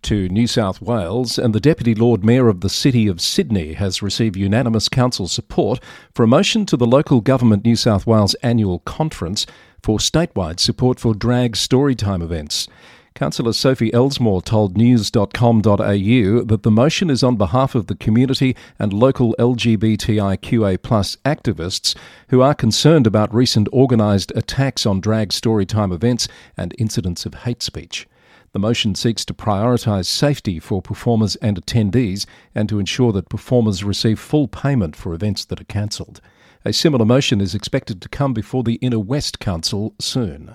to 0.00 0.28
New 0.28 0.48
South 0.48 0.82
Wales, 0.82 1.38
and 1.38 1.54
the 1.54 1.60
Deputy 1.60 1.94
Lord 1.94 2.24
Mayor 2.24 2.48
of 2.48 2.60
the 2.60 2.68
City 2.68 3.06
of 3.06 3.20
Sydney 3.20 3.74
has 3.74 4.02
received 4.02 4.36
unanimous 4.36 4.88
council 4.88 5.28
support 5.28 5.78
for 6.12 6.24
a 6.24 6.26
motion 6.26 6.66
to 6.66 6.76
the 6.76 6.86
Local 6.86 7.20
Government 7.20 7.64
New 7.64 7.76
South 7.76 8.04
Wales 8.04 8.34
Annual 8.42 8.80
Conference 8.80 9.46
for 9.82 9.98
statewide 9.98 10.60
support 10.60 11.00
for 11.00 11.14
drag 11.14 11.54
storytime 11.54 12.22
events. 12.22 12.68
Councillor 13.14 13.52
Sylvie 13.52 13.90
Ellsmore 13.92 14.42
told 14.42 14.76
news.com.au 14.76 16.44
that 16.44 16.62
the 16.62 16.70
motion 16.70 17.10
is 17.10 17.22
on 17.22 17.36
behalf 17.36 17.74
of 17.74 17.86
the 17.86 17.94
community 17.94 18.56
and 18.78 18.92
local 18.92 19.34
LGBTIQA 19.38 20.78
activists 21.24 21.94
who 22.28 22.40
are 22.40 22.54
concerned 22.54 23.06
about 23.06 23.34
recent 23.34 23.68
organised 23.68 24.32
attacks 24.34 24.86
on 24.86 25.00
drag 25.00 25.28
storytime 25.28 25.92
events 25.92 26.26
and 26.56 26.74
incidents 26.78 27.26
of 27.26 27.34
hate 27.34 27.62
speech. 27.62 28.08
The 28.52 28.58
motion 28.58 28.94
seeks 28.94 29.24
to 29.26 29.34
prioritise 29.34 30.06
safety 30.06 30.58
for 30.58 30.82
performers 30.82 31.36
and 31.36 31.60
attendees 31.60 32.26
and 32.54 32.68
to 32.68 32.78
ensure 32.78 33.12
that 33.12 33.28
performers 33.30 33.84
receive 33.84 34.20
full 34.20 34.46
payment 34.46 34.94
for 34.94 35.14
events 35.14 35.44
that 35.46 35.60
are 35.60 35.64
cancelled. 35.64 36.20
A 36.64 36.72
similar 36.72 37.04
motion 37.04 37.40
is 37.40 37.56
expected 37.56 38.00
to 38.00 38.08
come 38.08 38.32
before 38.32 38.62
the 38.62 38.74
Inner 38.74 39.00
West 39.00 39.40
Council 39.40 39.94
soon. 39.98 40.54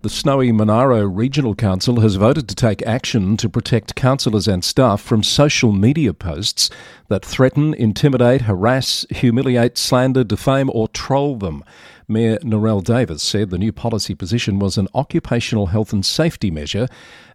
The 0.00 0.08
Snowy 0.08 0.52
Monaro 0.52 1.04
Regional 1.04 1.54
Council 1.54 2.00
has 2.00 2.14
voted 2.14 2.48
to 2.48 2.54
take 2.54 2.80
action 2.86 3.36
to 3.36 3.48
protect 3.50 3.94
councillors 3.94 4.48
and 4.48 4.64
staff 4.64 5.02
from 5.02 5.22
social 5.22 5.70
media 5.72 6.14
posts 6.14 6.70
that 7.08 7.24
threaten, 7.24 7.74
intimidate, 7.74 8.42
harass, 8.42 9.04
humiliate, 9.10 9.76
slander, 9.76 10.24
defame, 10.24 10.70
or 10.72 10.88
troll 10.88 11.36
them. 11.36 11.62
Mayor 12.08 12.38
Narelle 12.38 12.84
Davis 12.84 13.22
said 13.22 13.50
the 13.50 13.58
new 13.58 13.72
policy 13.72 14.14
position 14.14 14.60
was 14.60 14.78
an 14.78 14.86
occupational 14.94 15.66
health 15.66 15.92
and 15.92 16.06
safety 16.06 16.52
measure, 16.52 16.86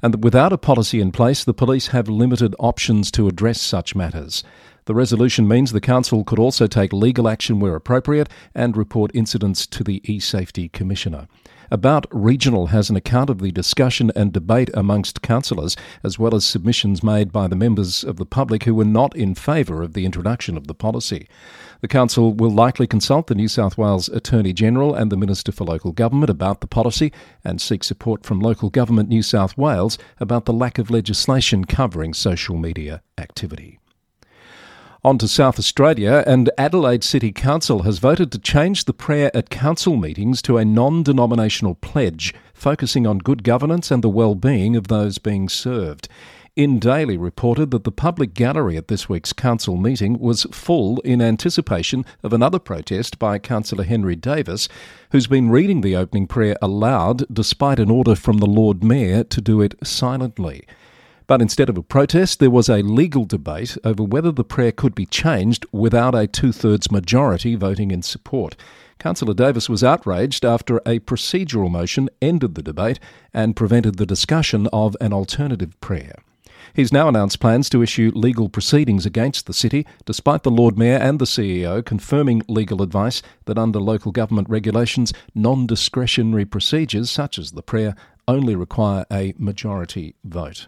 and 0.01 0.13
that 0.13 0.22
without 0.22 0.54
a 0.54 0.58
policy 0.58 1.01
in 1.01 1.12
place, 1.12 1.44
the 1.44 1.54
police 1.54 1.88
have 1.88 2.08
limited 2.08 2.56
options 2.58 3.12
to 3.12 3.28
address 3.28 3.60
such 3.60 3.96
matters. 3.96 4.46
The 4.86 4.96
resolution 4.96 5.46
means 5.46 5.72
the 5.74 5.82
Council 5.82 6.24
could 6.24 6.40
also 6.40 6.68
take 6.68 6.94
legal 6.94 7.28
action 7.28 7.60
where 7.60 7.75
appropriate 7.75 8.30
and 8.56 8.78
report 8.78 9.12
incidents 9.13 9.68
to 9.68 9.84
the 9.84 10.01
e-Safety 10.06 10.70
Commissioner. 10.70 11.28
About 11.74 12.06
Regional 12.12 12.68
has 12.68 12.90
an 12.90 12.98
account 12.98 13.30
of 13.30 13.40
the 13.40 13.50
discussion 13.50 14.12
and 14.13 14.34
debate 14.34 14.70
amongst 14.74 15.22
councillors, 15.22 15.78
as 16.04 16.20
well 16.20 16.36
as 16.36 16.44
submissions 16.44 17.01
made 17.01 17.32
by 17.32 17.48
the 17.48 17.56
members 17.56 18.04
of 18.04 18.18
the 18.18 18.25
public 18.25 18.63
who 18.63 18.75
were 18.75 18.84
not 18.84 19.16
in 19.16 19.36
favour 19.36 19.82
of 19.82 19.94
the 19.94 20.06
introduction 20.06 20.58
of 20.58 20.68
the 20.68 20.74
policy. 20.74 21.30
The 21.80 21.88
Council 21.88 22.34
will 22.34 22.51
likely 22.51 22.88
consult 22.88 23.28
the 23.28 23.36
New 23.36 23.48
South 23.48 23.78
Wales 23.78 24.10
Attorney 24.10 24.51
General 24.51 24.94
and 24.94 25.10
the 25.10 25.16
Minister 25.16 25.54
for 25.54 25.63
Local 25.63 25.94
Government 25.94 26.30
about 26.30 26.60
the 26.60 26.68
policy 26.68 27.13
and 27.42 27.62
seek 27.62 27.86
support 27.86 28.25
from 28.25 28.42
Local 28.42 28.70
Government 28.70 29.08
New 29.08 29.24
South 29.24 29.58
Wales 29.58 29.98
about 30.20 30.44
the 30.44 30.51
lack 30.51 30.78
of 30.78 30.92
legislation 30.92 31.63
covering 31.63 32.13
social 32.13 32.58
media 32.58 33.01
activity. 33.18 33.81
On 35.03 35.17
to 35.17 35.27
South 35.27 35.58
Australia, 35.58 36.24
and 36.27 36.51
Adelaide 36.60 37.03
City 37.03 37.31
Council 37.31 37.81
has 37.81 37.98
voted 37.98 38.31
to 38.31 38.38
change 38.38 38.86
the 38.86 38.93
prayer 38.93 39.36
at 39.36 39.50
council 39.50 39.96
meetings 39.96 40.43
to 40.43 40.58
a 40.58 40.63
non 40.63 41.01
denominational 41.01 41.74
pledge, 41.74 42.36
focusing 42.53 43.08
on 43.08 43.17
good 43.17 43.43
governance 43.43 43.89
and 43.89 44.03
the 44.03 44.10
well-being 44.10 44.75
of 44.75 44.89
those 44.89 45.17
being 45.17 45.50
served. 45.50 46.08
InDaily 46.55 47.20
reported 47.20 47.72
that 47.72 47.84
the 47.84 47.91
public 47.91 48.36
gallery 48.36 48.77
at 48.77 48.89
this 48.89 49.10
week's 49.10 49.34
council 49.34 49.75
meeting 49.75 50.20
was 50.20 50.43
full 50.51 51.00
in 51.00 51.20
anticipation 51.20 52.05
of 52.22 52.31
another 52.31 52.60
protest 52.60 53.17
by 53.17 53.39
Councillor 53.39 53.86
Henry 53.86 54.15
Davis, 54.15 54.70
who's 55.12 55.25
been 55.25 55.50
reading 55.50 55.81
the 55.81 55.96
opening 55.96 56.27
prayer 56.27 56.58
aloud 56.62 57.24
despite 57.34 57.79
an 57.79 57.89
order 57.89 58.13
from 58.13 58.38
the 58.38 58.46
Lord 58.46 58.84
Mayor 58.84 59.24
to 59.24 59.41
do 59.41 59.62
it 59.62 59.74
silently. 59.84 60.63
But 61.32 61.42
instead 61.42 61.70
of 61.70 61.78
a 61.78 61.82
protest, 61.82 62.42
there 62.42 62.50
was 62.50 62.68
a 62.68 62.82
legal 62.82 63.24
debate 63.24 63.78
over 63.86 64.04
whether 64.04 64.34
the 64.34 64.44
prayer 64.44 64.74
could 64.74 64.94
be 64.94 65.06
changed 65.06 65.66
without 65.72 66.14
a 66.14 66.28
two 66.28 66.52
thirds 66.52 66.92
majority 66.92 67.56
voting 67.56 67.90
in 67.90 68.02
support. 68.02 68.58
Councillor 69.00 69.34
Davis 69.34 69.70
was 69.70 69.82
outraged 69.82 70.44
after 70.44 70.80
a 70.80 71.00
procedural 71.00 71.72
motion 71.72 72.10
ended 72.22 72.56
the 72.56 72.62
debate 72.62 73.00
and 73.34 73.56
prevented 73.56 73.96
the 73.96 74.06
discussion 74.06 74.68
of 74.74 74.98
an 75.00 75.14
alternative 75.14 75.80
prayer. 75.80 76.16
He's 76.74 76.92
now 76.92 77.08
announced 77.08 77.40
plans 77.40 77.70
to 77.70 77.82
issue 77.82 78.12
legal 78.14 78.50
proceedings 78.50 79.06
against 79.06 79.46
the 79.46 79.54
city, 79.54 79.88
despite 80.04 80.44
the 80.44 80.52
Lord 80.52 80.78
Mayor 80.78 80.98
and 80.98 81.18
the 81.18 81.24
CEO 81.24 81.82
confirming 81.86 82.42
legal 82.50 82.82
advice 82.82 83.22
that 83.46 83.58
under 83.58 83.80
local 83.80 84.12
government 84.12 84.50
regulations, 84.50 85.14
non 85.34 85.66
discretionary 85.66 86.44
procedures 86.44 87.10
such 87.10 87.40
as 87.40 87.52
the 87.52 87.64
prayer 87.64 87.96
only 88.28 88.54
require 88.54 89.06
a 89.10 89.34
majority 89.38 90.14
vote. 90.26 90.68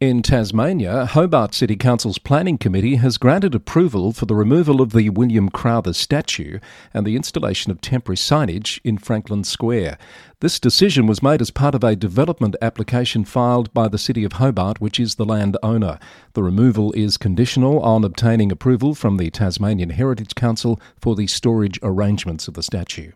In 0.00 0.22
Tasmania, 0.22 1.06
Hobart 1.06 1.54
City 1.54 1.76
Council's 1.76 2.18
Planning 2.18 2.58
Committee 2.58 2.96
has 2.96 3.16
granted 3.16 3.54
approval 3.54 4.12
for 4.12 4.26
the 4.26 4.34
removal 4.34 4.80
of 4.80 4.92
the 4.92 5.08
William 5.10 5.48
Crowther 5.48 5.92
statue 5.92 6.58
and 6.92 7.06
the 7.06 7.14
installation 7.14 7.70
of 7.70 7.80
temporary 7.80 8.16
signage 8.16 8.80
in 8.82 8.98
Franklin 8.98 9.44
Square. 9.44 9.96
This 10.40 10.58
decision 10.58 11.06
was 11.06 11.22
made 11.22 11.40
as 11.40 11.52
part 11.52 11.76
of 11.76 11.84
a 11.84 11.94
development 11.94 12.56
application 12.60 13.24
filed 13.24 13.72
by 13.72 13.86
the 13.86 13.96
City 13.96 14.24
of 14.24 14.34
Hobart, 14.34 14.80
which 14.80 14.98
is 14.98 15.14
the 15.14 15.24
landowner. 15.24 16.00
The 16.32 16.42
removal 16.42 16.92
is 16.94 17.16
conditional 17.16 17.78
on 17.78 18.02
obtaining 18.02 18.50
approval 18.50 18.96
from 18.96 19.16
the 19.16 19.30
Tasmanian 19.30 19.90
Heritage 19.90 20.34
Council 20.34 20.80
for 21.00 21.14
the 21.14 21.28
storage 21.28 21.78
arrangements 21.84 22.48
of 22.48 22.54
the 22.54 22.64
statue. 22.64 23.12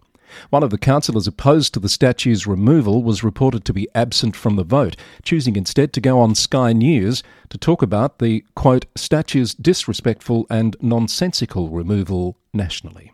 One 0.51 0.63
of 0.63 0.71
the 0.71 0.79
councillors 0.79 1.27
opposed 1.27 1.75
to 1.75 1.81
the 1.81 1.89
statue's 1.89 2.47
removal 2.47 3.03
was 3.03 3.25
reported 3.25 3.65
to 3.65 3.73
be 3.73 3.89
absent 3.95 4.37
from 4.37 4.57
the 4.57 4.65
vote, 4.65 4.97
choosing 5.23 5.57
instead 5.57 5.93
to 5.93 6.01
go 6.01 6.21
on 6.21 6.35
Sky 6.35 6.73
News 6.73 7.23
to 7.51 7.59
talk 7.59 7.83
about 7.83 8.19
the, 8.19 8.45
quote, 8.55 8.87
statue's 8.97 9.55
disrespectful 9.55 10.47
and 10.51 10.77
nonsensical 10.81 11.69
removal 11.69 12.37
nationally. 12.53 13.13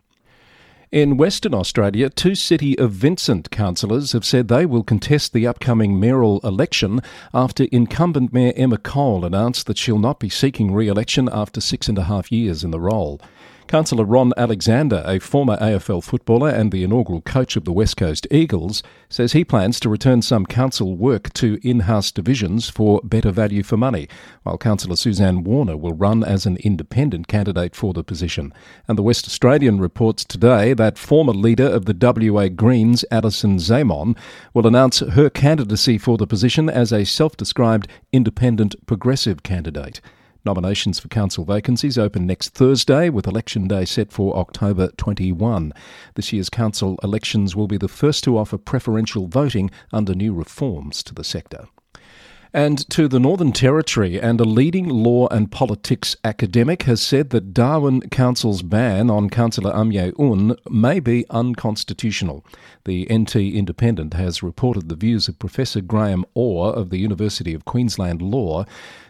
In 0.91 1.17
Western 1.17 1.53
Australia, 1.53 2.09
two 2.09 2.35
City 2.35 2.77
of 2.79 2.91
Vincent 2.91 3.51
councillors 3.51 4.13
have 4.13 4.23
said 4.23 4.47
they 4.47 4.65
will 4.65 4.83
contest 4.83 5.33
the 5.33 5.45
upcoming 5.45 5.99
mayoral 5.99 6.39
election 6.41 7.01
after 7.33 7.65
incumbent 7.71 8.31
Mayor 8.31 8.53
Emma 8.55 8.77
Cole 8.77 9.25
announced 9.25 9.65
that 9.67 9.77
she'll 9.77 9.99
not 9.99 10.21
be 10.21 10.29
seeking 10.29 10.73
re 10.73 10.87
election 10.87 11.27
after 11.31 11.59
six 11.59 11.89
and 11.89 11.97
a 11.97 12.03
half 12.03 12.31
years 12.31 12.63
in 12.63 12.71
the 12.71 12.79
role. 12.79 13.19
Councillor 13.67 14.05
Ron 14.05 14.31
Alexander, 14.37 15.03
a 15.07 15.19
former 15.19 15.57
AFL 15.57 16.03
footballer 16.03 16.49
and 16.49 16.71
the 16.71 16.83
inaugural 16.83 17.21
coach 17.21 17.55
of 17.55 17.65
the 17.65 17.73
West 17.73 17.97
Coast 17.97 18.27
Eagles, 18.29 18.83
says 19.09 19.33
he 19.33 19.43
plans 19.43 19.79
to 19.79 19.89
return 19.89 20.21
some 20.21 20.45
council 20.45 20.95
work 20.95 21.33
to 21.33 21.59
in 21.63 21.81
house 21.81 22.11
divisions 22.11 22.69
for 22.69 23.01
better 23.03 23.31
value 23.31 23.63
for 23.63 23.75
money, 23.75 24.07
while 24.43 24.59
Councillor 24.59 24.95
Suzanne 24.95 25.43
Warner 25.43 25.75
will 25.75 25.93
run 25.93 26.23
as 26.23 26.45
an 26.45 26.57
independent 26.57 27.27
candidate 27.27 27.75
for 27.75 27.91
the 27.91 28.03
position. 28.03 28.53
And 28.87 28.99
the 28.99 29.03
West 29.03 29.25
Australian 29.25 29.79
reports 29.79 30.23
today 30.23 30.73
that 30.73 30.99
former 30.99 31.33
leader 31.33 31.67
of 31.67 31.85
the 31.85 32.31
WA 32.31 32.49
Greens, 32.49 33.03
Alison 33.09 33.57
Xamon, 33.57 34.15
will 34.53 34.67
announce 34.67 34.99
her 34.99 35.29
candidacy 35.31 35.97
for 35.97 36.17
the 36.17 36.27
position 36.27 36.69
as 36.69 36.93
a 36.93 37.03
self 37.03 37.35
described 37.35 37.87
independent 38.13 38.75
progressive 38.85 39.41
candidate. 39.41 40.01
Nominations 40.45 40.99
for 40.99 41.07
council 41.07 41.43
vacancies 41.43 41.97
open 41.97 42.27
next 42.27 42.49
Thursday, 42.49 43.09
with 43.09 43.25
election 43.25 43.67
day 43.67 43.83
set 43.83 44.11
for 44.11 44.37
October 44.37 44.89
21. 44.97 45.73
This 46.13 46.31
year's 46.31 46.51
council 46.51 46.99
elections 47.01 47.55
will 47.55 47.67
be 47.67 47.77
the 47.77 47.87
first 47.87 48.23
to 48.25 48.37
offer 48.37 48.59
preferential 48.59 49.25
voting 49.25 49.71
under 49.91 50.13
new 50.13 50.35
reforms 50.35 51.01
to 51.01 51.15
the 51.15 51.23
sector 51.23 51.67
and 52.55 52.89
to 52.89 53.09
the 53.09 53.19
Northern 53.19 53.51
Territory. 53.51 54.17
And 54.17 54.39
a 54.39 54.45
leading 54.45 54.87
law 54.87 55.27
and 55.27 55.51
politics 55.51 56.15
academic 56.23 56.83
has 56.83 57.01
said 57.01 57.31
that 57.31 57.53
Darwin 57.53 58.09
Council's 58.09 58.61
ban 58.61 59.09
on 59.09 59.29
Councillor 59.29 59.73
Amye 59.73 60.17
Un 60.17 60.55
may 60.69 61.01
be 61.01 61.25
unconstitutional. 61.29 62.45
The 62.85 63.07
NT 63.13 63.35
Independent 63.35 64.13
has 64.13 64.41
reported 64.41 64.87
the 64.87 64.95
views 64.95 65.27
of 65.27 65.37
Professor 65.37 65.81
Graeme 65.81 66.23
Orr 66.33 66.71
of 66.71 66.91
the 66.91 66.97
University 66.97 67.53
of 67.53 67.65
Queensland 67.65 68.21
Law, 68.21 68.63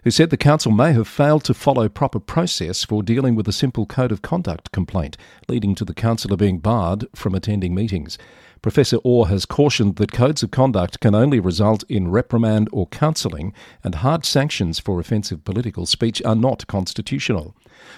who 0.03 0.09
said 0.09 0.31
the 0.31 0.37
council 0.37 0.71
may 0.71 0.93
have 0.93 1.07
failed 1.07 1.43
to 1.43 1.53
follow 1.53 1.87
proper 1.87 2.19
process 2.19 2.83
for 2.83 3.03
dealing 3.03 3.35
with 3.35 3.47
a 3.47 3.53
simple 3.53 3.85
code 3.85 4.11
of 4.11 4.23
conduct 4.23 4.71
complaint, 4.71 5.17
leading 5.47 5.75
to 5.75 5.85
the 5.85 5.93
councillor 5.93 6.35
being 6.35 6.57
barred 6.57 7.05
from 7.13 7.35
attending 7.35 7.75
meetings. 7.75 8.17
Professor 8.65 8.97
Orr 9.03 9.27
has 9.27 9.45
cautioned 9.45 9.97
that 9.97 10.11
codes 10.11 10.41
of 10.41 10.49
conduct 10.49 10.99
can 10.99 11.13
only 11.13 11.39
result 11.39 11.83
in 11.87 12.07
reprimand 12.07 12.67
or 12.71 12.87
counselling, 12.87 13.53
and 13.83 13.93
hard 13.93 14.25
sanctions 14.25 14.79
for 14.79 14.99
offensive 14.99 15.45
political 15.45 15.85
speech 15.85 16.19
are 16.23 16.33
not 16.33 16.65
constitutional. 16.65 17.55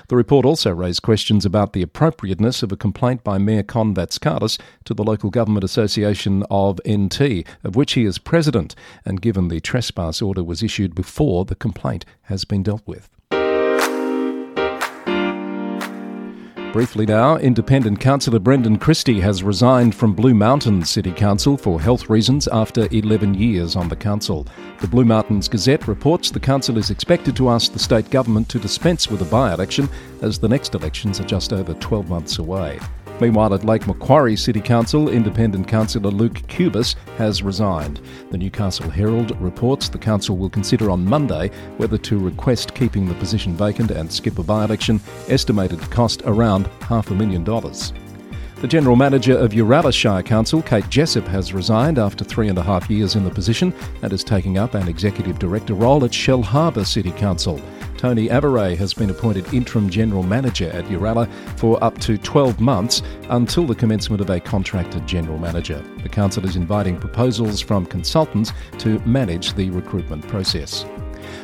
The 0.09 0.17
report 0.17 0.45
also 0.45 0.71
raised 0.71 1.03
questions 1.03 1.45
about 1.45 1.71
the 1.71 1.81
appropriateness 1.81 2.63
of 2.63 2.74
a 2.74 2.75
complaint 2.75 3.24
by 3.24 3.38
Mayor 3.38 3.63
Kon 3.63 3.95
Vatskalis 3.95 4.59
to 4.83 4.93
the 4.93 5.05
Local 5.05 5.29
Government 5.29 5.63
Association 5.63 6.43
of 6.51 6.81
NT, 6.86 7.47
of 7.63 7.77
which 7.77 7.93
he 7.93 8.03
is 8.03 8.17
president, 8.17 8.75
and 9.05 9.21
given 9.21 9.47
the 9.47 9.62
trespass 9.62 10.21
order 10.21 10.43
was 10.43 10.62
issued 10.62 10.93
before 10.93 11.45
the 11.45 11.55
complaint 11.55 12.03
has 12.24 12.43
been 12.43 12.62
dealt 12.62 12.86
with. 12.86 13.07
Briefly 16.74 17.05
now, 17.05 17.38
independent 17.38 18.00
councillor 18.00 18.39
Brendan 18.39 18.77
Christie 18.77 19.21
has 19.21 19.41
resigned 19.41 19.95
from 19.95 20.13
Blue 20.13 20.33
Mountains 20.33 20.89
City 20.89 21.12
Council 21.12 21.55
for 21.55 21.81
health 21.81 22.09
reasons 22.09 22.47
after 22.50 22.89
11 22.91 23.36
years 23.36 23.75
on 23.75 23.88
the 23.88 23.95
council. 23.95 24.45
The 24.81 24.88
Blue 24.88 25.05
Mountains 25.05 25.47
Gazette 25.47 25.88
reports 25.88 26.29
the 26.29 26.41
council 26.41 26.77
is 26.77 26.91
expected 26.91 27.38
to 27.38 27.50
ask 27.50 27.71
the 27.71 27.79
state 27.79 28.09
government 28.09 28.50
to 28.50 28.59
dispense 28.59 29.09
with 29.09 29.21
a 29.21 29.25
by 29.25 29.53
election 29.53 29.88
as 30.21 30.38
the 30.38 30.50
next 30.50 30.75
elections 30.75 31.21
are 31.21 31.25
just 31.25 31.53
over 31.53 31.74
12 31.75 32.09
months 32.09 32.38
away. 32.38 32.79
Meanwhile, 33.19 33.55
at 33.55 33.65
Lake 33.65 33.88
Macquarie 33.88 34.36
City 34.36 34.62
Council, 34.62 35.09
independent 35.09 35.67
councillor 35.67 36.12
Luke 36.12 36.41
Cubis 36.47 36.95
has 37.17 37.41
resigned. 37.41 38.00
The 38.29 38.38
Newcastle 38.38 38.89
Herald 38.89 39.39
reports 39.41 39.89
the 39.89 39.97
council 39.97 40.38
will 40.38 40.50
consider 40.50 40.91
on 40.91 41.03
Monday 41.03 41.50
whether 41.77 41.97
to 41.97 42.19
request 42.19 42.75
keeping 42.75 43.07
the 43.07 43.15
position 43.15 43.55
vacant 43.55 43.89
and 43.89 44.12
skip 44.12 44.38
a 44.38 44.43
by 44.43 44.65
election, 44.65 45.01
estimated 45.29 45.81
to 45.81 45.88
cost 45.88 46.21
around 46.25 46.67
half 46.81 47.09
a 47.09 47.15
million 47.15 47.43
dollars. 47.43 47.91
The 48.62 48.67
General 48.67 48.95
Manager 48.95 49.38
of 49.38 49.51
Uralla 49.51 49.93
Shire 49.93 50.24
Council, 50.24 50.63
Kate 50.63 50.89
Jessup, 50.89 51.27
has 51.27 51.53
resigned 51.53 52.00
after 52.00 52.24
three 52.24 52.50
and 52.50 52.57
a 52.57 52.63
half 52.63 52.89
years 52.89 53.15
in 53.15 53.24
the 53.24 53.29
position 53.29 53.71
and 54.01 54.12
is 54.12 54.24
taking 54.24 54.57
up 54.57 54.74
an 54.74 54.88
Executive 54.88 55.38
Director 55.38 55.75
role 55.75 56.03
at 56.03 56.12
Shellharbour 56.12 56.86
City 56.86 57.12
Council. 57.12 57.62
Tony 57.98 58.30
Avaray 58.30 58.77
has 58.77 58.94
been 58.94 59.10
appointed 59.10 59.51
Interim 59.54 59.89
General 59.89 60.22
Manager 60.22 60.70
at 60.70 60.86
Uralla 60.86 61.27
for 61.58 61.84
up 61.84 61.98
to 62.00 62.18
12 62.18 62.60
months 62.60 63.01
until 63.30 63.66
the 63.66 63.74
commencement 63.74 64.22
of 64.22 64.30
a 64.30 64.39
contracted 64.39 65.08
General 65.08 65.39
Manager. 65.39 65.84
The 66.04 66.10
Council 66.10 66.46
is 66.46 66.56
inviting 66.56 67.00
proposals 67.00 67.60
from 67.60 67.88
consultants 67.88 68.54
to 68.77 69.00
manage 69.00 69.54
the 69.56 69.72
recruitment 69.72 70.27
process. 70.27 70.86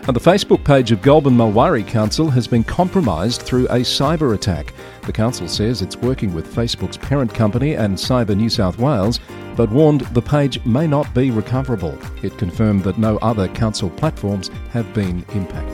And 0.06 0.16
the 0.16 0.20
Facebook 0.20 0.64
page 0.64 0.92
of 0.92 1.02
Goulburn 1.02 1.36
Mulwaree 1.36 1.88
Council 1.88 2.30
has 2.30 2.48
been 2.48 2.64
compromised 2.64 3.42
through 3.42 3.66
a 3.66 3.80
cyber 3.80 4.36
attack. 4.36 4.74
The 5.06 5.12
council 5.12 5.48
says 5.48 5.82
it's 5.82 5.98
working 5.98 6.34
with 6.34 6.54
Facebook's 6.54 6.98
parent 6.98 7.34
company 7.34 7.76
and 7.76 7.98
Cyber 7.98 8.36
New 8.36 8.50
South 8.50 8.78
Wales, 8.78 9.20
but 9.56 9.72
warned 9.72 10.02
the 10.02 10.22
page 10.22 10.64
may 10.66 10.88
not 10.88 11.14
be 11.14 11.32
recoverable. 11.32 11.98
It 12.22 12.38
confirmed 12.38 12.84
that 12.84 12.98
no 12.98 13.18
other 13.18 13.48
council 13.48 13.90
platforms 13.90 14.50
have 14.72 14.94
been 14.94 15.26
impacted. 15.34 15.73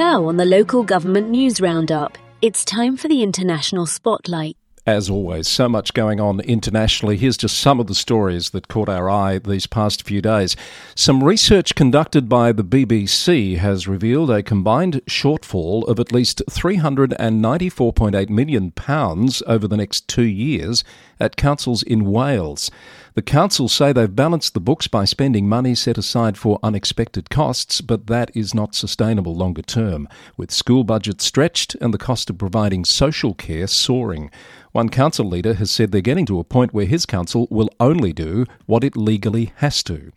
Now 0.00 0.24
on 0.24 0.38
the 0.38 0.46
local 0.46 0.82
government 0.82 1.28
news 1.28 1.60
roundup, 1.60 2.16
it's 2.40 2.64
time 2.64 2.96
for 2.96 3.06
the 3.06 3.22
international 3.22 3.84
spotlight. 3.84 4.56
As 4.86 5.10
always, 5.10 5.46
so 5.46 5.68
much 5.68 5.92
going 5.92 6.18
on 6.18 6.40
internationally. 6.40 7.18
Here's 7.18 7.36
just 7.36 7.58
some 7.58 7.78
of 7.78 7.86
the 7.86 7.94
stories 7.94 8.48
that 8.50 8.66
caught 8.66 8.88
our 8.88 9.10
eye 9.10 9.36
these 9.36 9.66
past 9.66 10.06
few 10.06 10.22
days. 10.22 10.56
Some 10.94 11.22
research 11.22 11.74
conducted 11.74 12.30
by 12.30 12.50
the 12.52 12.64
BBC 12.64 13.58
has 13.58 13.86
revealed 13.86 14.30
a 14.30 14.42
combined 14.42 15.02
shortfall 15.04 15.86
of 15.86 16.00
at 16.00 16.12
least 16.12 16.42
£394.8 16.48 18.30
million 18.30 18.72
over 19.46 19.68
the 19.68 19.76
next 19.76 20.08
two 20.08 20.22
years 20.22 20.82
at 21.20 21.36
councils 21.36 21.82
in 21.82 22.10
Wales. 22.10 22.70
The 23.14 23.22
councils 23.22 23.72
say 23.72 23.92
they've 23.92 24.14
balanced 24.14 24.54
the 24.54 24.60
books 24.60 24.86
by 24.86 25.04
spending 25.04 25.48
money 25.48 25.74
set 25.74 25.98
aside 25.98 26.38
for 26.38 26.58
unexpected 26.62 27.28
costs, 27.28 27.80
but 27.80 28.06
that 28.06 28.30
is 28.34 28.54
not 28.54 28.74
sustainable 28.74 29.34
longer 29.34 29.62
term, 29.62 30.08
with 30.36 30.50
school 30.50 30.84
budgets 30.84 31.24
stretched 31.24 31.74
and 31.76 31.92
the 31.92 31.98
cost 31.98 32.30
of 32.30 32.38
providing 32.38 32.84
social 32.84 33.34
care 33.34 33.66
soaring. 33.66 34.30
One 34.72 34.88
council 34.88 35.26
leader 35.26 35.54
has 35.54 35.70
said 35.70 35.90
they're 35.90 36.00
getting 36.00 36.26
to 36.26 36.38
a 36.38 36.44
point 36.44 36.72
where 36.72 36.86
his 36.86 37.04
council 37.04 37.48
will 37.50 37.70
only 37.80 38.12
do 38.12 38.46
what 38.66 38.84
it 38.84 38.96
legally 38.96 39.52
has 39.56 39.82
to. 39.84 40.12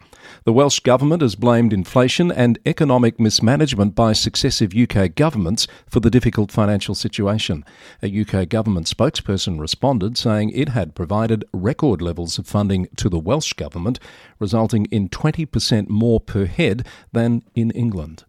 The 0.45 0.53
Welsh 0.53 0.79
Government 0.79 1.21
has 1.21 1.35
blamed 1.35 1.73
inflation 1.73 2.31
and 2.31 2.59
economic 2.65 3.19
mismanagement 3.19 3.95
by 3.95 4.13
successive 4.13 4.73
UK 4.75 5.15
governments 5.15 5.67
for 5.87 5.99
the 5.99 6.09
difficult 6.09 6.51
financial 6.51 6.95
situation. 6.95 7.63
A 8.01 8.21
UK 8.21 8.49
government 8.49 8.87
spokesperson 8.87 9.59
responded 9.59 10.17
saying 10.17 10.51
it 10.51 10.69
had 10.69 10.95
provided 10.95 11.45
record 11.53 12.01
levels 12.01 12.37
of 12.37 12.47
funding 12.47 12.87
to 12.97 13.09
the 13.09 13.19
Welsh 13.19 13.53
Government, 13.53 13.99
resulting 14.39 14.85
in 14.85 15.09
20% 15.09 15.89
more 15.89 16.19
per 16.19 16.45
head 16.45 16.85
than 17.11 17.43
in 17.55 17.71
England. 17.71 18.25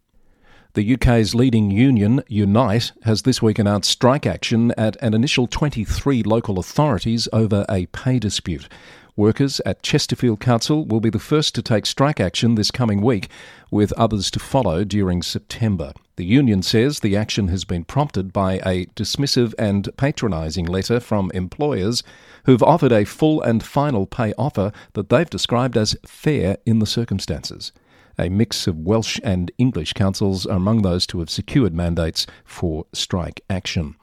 The 0.75 0.95
UK's 0.95 1.37
leading 1.37 1.71
union, 1.71 2.25
Unite, 2.27 2.91
has 3.05 3.23
this 3.23 3.41
week 3.41 3.61
announced 3.61 3.89
strike 3.89 4.27
action 4.27 4.73
at 4.77 4.97
an 5.01 5.15
initial 5.15 5.47
23 5.47 6.25
local 6.25 6.59
authorities 6.59 7.29
over 7.33 7.65
a 7.69 7.87
pay 7.87 8.19
dispute. 8.19 8.69
Workers 9.17 9.61
at 9.65 9.81
Chesterfield 9.81 10.41
Council 10.41 10.85
will 10.85 10.99
be 10.99 11.09
the 11.09 11.21
first 11.21 11.55
to 11.55 11.63
take 11.63 11.87
strike 11.87 12.19
action 12.19 12.57
this 12.57 12.73
coming 12.73 13.01
week, 13.01 13.29
with 13.71 13.93
others 13.93 14.29
to 14.33 14.41
follow 14.41 14.83
during 14.83 15.23
September. 15.23 15.93
The 16.17 16.25
union 16.25 16.63
says 16.63 16.99
the 16.99 17.17
action 17.17 17.47
has 17.47 17.65
been 17.65 17.85
prompted 17.85 18.33
by 18.33 18.55
a 18.67 18.87
dismissive 18.97 19.55
and 19.57 19.89
patronising 19.97 20.67
letter 20.67 20.99
from 20.99 21.31
employers 21.33 22.03
who've 22.47 22.63
offered 22.63 22.91
a 22.91 23.05
full 23.05 23.41
and 23.41 23.63
final 23.63 24.05
pay 24.05 24.33
offer 24.37 24.73
that 24.95 25.11
they've 25.11 25.31
described 25.31 25.77
as 25.77 25.97
fair 26.05 26.57
in 26.67 26.81
the 26.81 26.87
circumstances. 26.87 27.71
A 28.19 28.29
mix 28.29 28.67
of 28.67 28.79
Welsh 28.79 29.21
and 29.23 29.53
English 29.59 29.93
councils 29.93 30.45
are 30.45 30.57
among 30.57 30.83
those 30.83 31.07
to 31.09 31.21
have 31.21 31.31
secured 31.31 31.73
mandates 31.73 32.27
for 32.45 32.87
strike 32.93 33.43
action. 33.49 33.95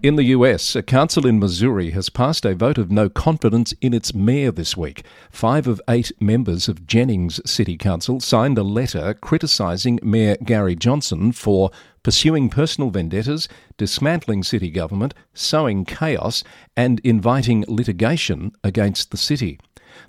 In 0.00 0.14
the 0.14 0.26
US, 0.26 0.76
a 0.76 0.82
council 0.84 1.26
in 1.26 1.40
Missouri 1.40 1.90
has 1.90 2.08
passed 2.08 2.44
a 2.44 2.54
vote 2.54 2.78
of 2.78 2.88
no 2.88 3.08
confidence 3.08 3.74
in 3.80 3.92
its 3.92 4.14
mayor 4.14 4.52
this 4.52 4.76
week. 4.76 5.02
Five 5.32 5.66
of 5.66 5.80
eight 5.88 6.12
members 6.20 6.68
of 6.68 6.86
Jennings 6.86 7.40
City 7.44 7.76
Council 7.76 8.20
signed 8.20 8.58
a 8.58 8.62
letter 8.62 9.14
criticising 9.14 9.98
Mayor 10.00 10.36
Gary 10.44 10.76
Johnson 10.76 11.32
for 11.32 11.72
pursuing 12.04 12.48
personal 12.48 12.90
vendettas, 12.90 13.48
dismantling 13.76 14.44
city 14.44 14.70
government, 14.70 15.14
sowing 15.34 15.84
chaos, 15.84 16.44
and 16.76 17.00
inviting 17.00 17.64
litigation 17.66 18.52
against 18.62 19.10
the 19.10 19.16
city. 19.16 19.58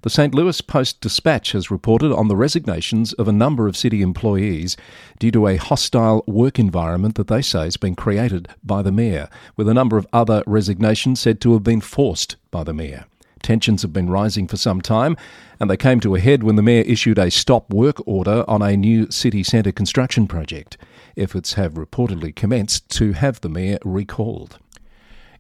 The 0.02 0.10
St. 0.10 0.34
Louis 0.34 0.62
Post 0.62 1.02
Dispatch 1.02 1.52
has 1.52 1.72
reported 1.72 2.14
on 2.14 2.28
the 2.28 2.36
resignations 2.36 3.14
of 3.14 3.28
a 3.28 3.34
number 3.34 3.68
of 3.68 3.78
city 3.78 4.02
employees 4.02 4.78
due 5.20 5.32
to 5.32 5.48
a 5.48 5.58
hostile 5.58 6.24
work 6.28 6.60
environment 6.60 7.16
that 7.16 7.28
they 7.28 7.42
say 7.42 7.64
has 7.64 7.78
been 7.78 7.96
created 7.96 8.48
by 8.64 8.82
the 8.82 8.92
mayor, 8.92 9.30
with 9.56 9.68
a 9.68 9.74
number 9.74 9.98
of 9.98 10.08
other 10.14 10.44
resignations 10.46 11.20
said 11.20 11.42
to 11.42 11.54
have 11.54 11.64
been 11.64 11.82
forced 11.82 12.36
by 12.52 12.64
the 12.64 12.74
mayor. 12.74 13.06
Tensions 13.42 13.82
have 13.82 13.94
been 13.94 14.10
rising 14.10 14.48
for 14.48 14.58
some 14.58 14.82
time, 14.82 15.16
and 15.60 15.70
they 15.70 15.78
came 15.78 16.00
to 16.02 16.16
a 16.16 16.20
head 16.20 16.44
when 16.44 16.56
the 16.56 16.62
Mayor 16.62 16.84
issued 16.84 17.18
a 17.18 17.32
stop 17.32 17.74
work 17.74 18.06
order 18.06 18.44
on 18.48 18.62
a 18.62 18.78
new 18.78 19.10
city 19.10 19.44
centre 19.44 19.72
construction 19.72 20.28
project. 20.28 20.78
Efforts 21.18 21.54
have 21.54 21.74
reportedly 21.74 22.36
commenced 22.36 22.90
to 22.92 23.14
have 23.14 23.42
the 23.42 23.50
Mayor 23.50 23.80
recalled. 23.84 24.60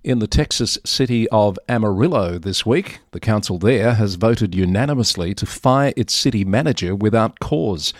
In 0.01 0.19
the 0.19 0.27
Texas 0.27 0.77
city 0.85 1.27
of 1.27 1.59
Amarillo 1.67 2.37
this 2.37 2.65
week, 2.65 3.01
the 3.11 3.19
council 3.19 3.57
there 3.57 3.95
has 3.95 4.15
voted 4.15 4.55
unanimously 4.55 5.33
to 5.33 5.45
fire 5.45 5.91
its 5.97 6.13
city 6.13 6.45
manager 6.45 6.95
without 6.95 7.41
cause. 7.41 7.93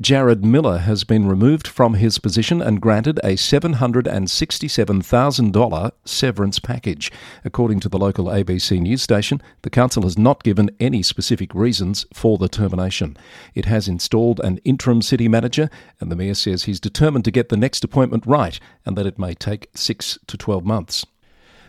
Jared 0.00 0.44
Miller 0.44 0.78
has 0.78 1.04
been 1.04 1.28
removed 1.28 1.68
from 1.68 1.94
his 1.94 2.18
position 2.18 2.60
and 2.60 2.80
granted 2.80 3.20
a 3.22 3.36
$767,000 3.36 5.92
severance 6.04 6.58
package. 6.58 7.12
According 7.44 7.78
to 7.78 7.88
the 7.88 7.98
local 7.98 8.24
ABC 8.24 8.80
news 8.80 9.02
station, 9.02 9.40
the 9.62 9.70
council 9.70 10.02
has 10.02 10.18
not 10.18 10.42
given 10.42 10.72
any 10.80 11.04
specific 11.04 11.54
reasons 11.54 12.04
for 12.12 12.36
the 12.36 12.48
termination. 12.48 13.16
It 13.54 13.66
has 13.66 13.86
installed 13.86 14.40
an 14.40 14.58
interim 14.64 15.02
city 15.02 15.28
manager, 15.28 15.70
and 16.00 16.10
the 16.10 16.16
mayor 16.16 16.34
says 16.34 16.64
he's 16.64 16.80
determined 16.80 17.24
to 17.26 17.30
get 17.30 17.48
the 17.48 17.56
next 17.56 17.84
appointment 17.84 18.26
right 18.26 18.58
and 18.84 18.98
that 18.98 19.06
it 19.06 19.20
may 19.20 19.34
take 19.34 19.70
6 19.76 20.18
to 20.26 20.36
12 20.36 20.64
months. 20.64 21.06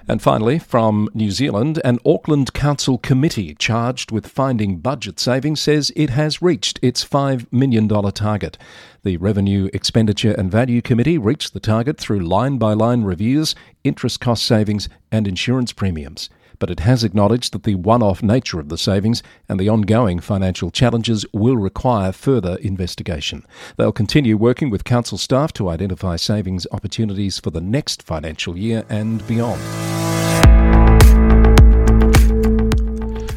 And 0.07 0.21
finally, 0.21 0.59
from 0.59 1.09
New 1.15 1.31
Zealand, 1.31 1.81
an 1.83 1.97
Auckland 2.05 2.53
Council 2.53 2.99
committee 2.99 3.55
charged 3.55 4.11
with 4.11 4.27
finding 4.27 4.77
budget 4.77 5.19
savings 5.19 5.61
says 5.61 5.91
it 5.95 6.11
has 6.11 6.43
reached 6.43 6.79
its 6.83 7.03
$5 7.03 7.47
million 7.51 7.87
target. 7.87 8.57
The 9.03 9.17
Revenue, 9.17 9.69
Expenditure 9.73 10.33
and 10.33 10.51
Value 10.51 10.83
Committee 10.83 11.17
reached 11.17 11.53
the 11.53 11.59
target 11.59 11.97
through 11.97 12.19
line 12.19 12.59
by 12.59 12.73
line 12.73 13.01
reviews, 13.01 13.55
interest 13.83 14.19
cost 14.19 14.45
savings, 14.45 14.87
and 15.11 15.27
insurance 15.27 15.73
premiums 15.73 16.29
but 16.59 16.69
it 16.69 16.81
has 16.81 17.03
acknowledged 17.03 17.53
that 17.53 17.63
the 17.63 17.75
one 17.75 18.01
off 18.01 18.23
nature 18.23 18.59
of 18.59 18.69
the 18.69 18.77
savings 18.77 19.23
and 19.47 19.59
the 19.59 19.69
ongoing 19.69 20.19
financial 20.19 20.71
challenges 20.71 21.25
will 21.33 21.57
require 21.57 22.11
further 22.11 22.55
investigation. 22.57 23.45
They'll 23.77 23.91
continue 23.91 24.37
working 24.37 24.69
with 24.69 24.83
council 24.83 25.17
staff 25.17 25.53
to 25.53 25.69
identify 25.69 26.15
savings 26.15 26.67
opportunities 26.71 27.39
for 27.39 27.51
the 27.51 27.61
next 27.61 28.03
financial 28.03 28.57
year 28.57 28.85
and 28.89 29.25
beyond. 29.27 29.61